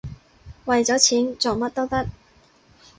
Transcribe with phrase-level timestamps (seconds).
[0.65, 2.07] 為咗錢，做乜都得